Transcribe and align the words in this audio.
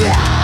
Yeah. 0.00 0.39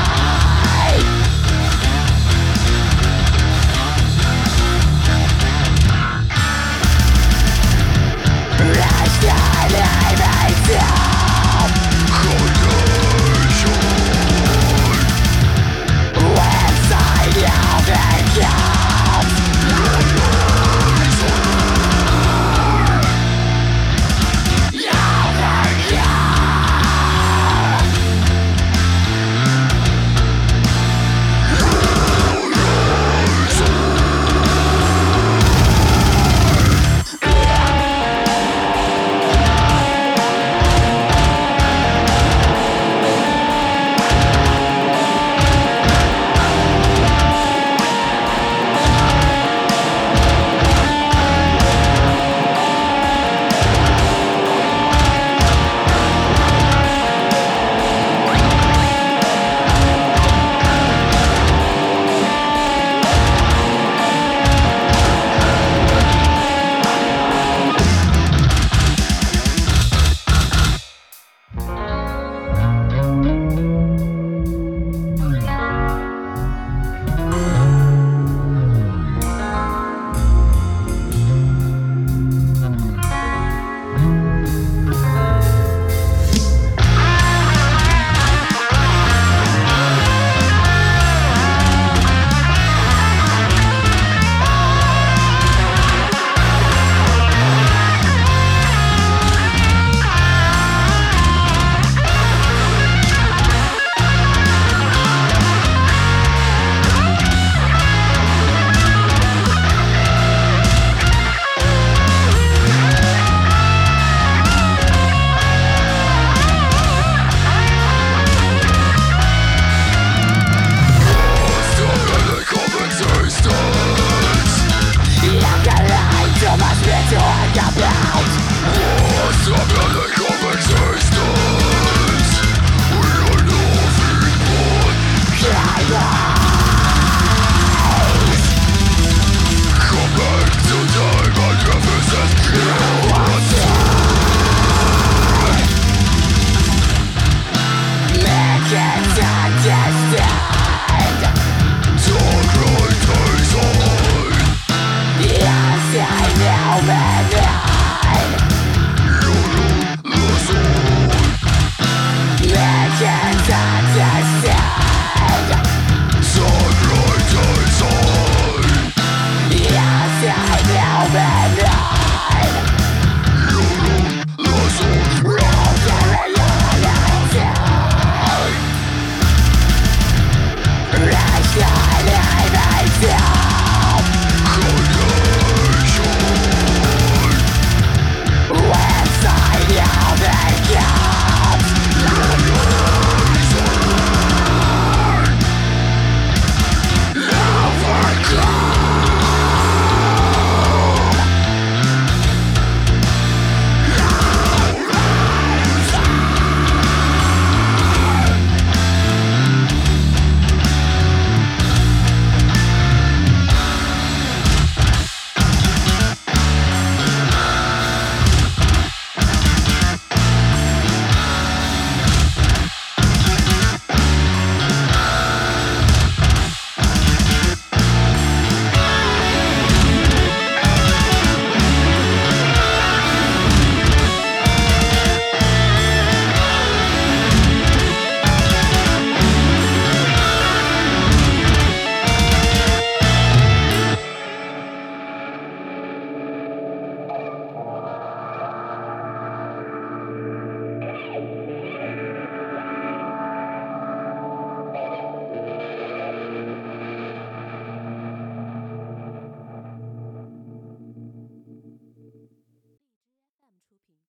I 155.98 156.28
know 156.39 157.26